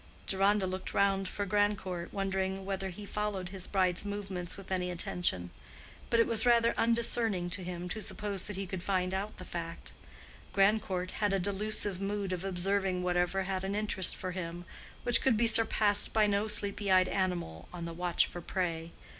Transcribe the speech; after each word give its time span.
Deronda 0.25 0.65
looked 0.65 0.95
around 0.95 1.27
for 1.29 1.45
Grandcourt, 1.45 2.11
wondering 2.11 2.65
whether 2.65 2.89
he 2.89 3.05
followed 3.05 3.49
his 3.49 3.67
bride's 3.67 4.03
movements 4.03 4.57
with 4.57 4.71
any 4.71 4.89
attention; 4.89 5.51
but 6.09 6.19
it 6.19 6.25
was 6.25 6.43
rather 6.43 6.73
undiscerning 6.75 7.51
to 7.51 7.63
him 7.63 7.87
to 7.87 8.01
suppose 8.01 8.47
that 8.47 8.55
he 8.55 8.65
could 8.65 8.81
find 8.81 9.13
out 9.13 9.37
the 9.37 9.45
fact. 9.45 9.93
Grandcourt 10.53 11.11
had 11.11 11.33
a 11.33 11.39
delusive 11.39 12.01
mood 12.01 12.33
of 12.33 12.43
observing 12.43 13.03
whatever 13.03 13.43
had 13.43 13.63
an 13.63 13.75
interest 13.75 14.15
for 14.15 14.31
him, 14.31 14.65
which 15.03 15.21
could 15.21 15.37
be 15.37 15.45
surpassed 15.45 16.11
by 16.13 16.25
no 16.25 16.47
sleepy 16.47 16.89
eyed 16.91 17.07
animal 17.07 17.67
on 17.71 17.85
the 17.85 17.93
watch 17.93 18.25
for 18.25 18.41
prey. 18.41 18.91